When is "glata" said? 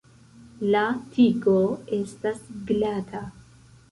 2.71-3.23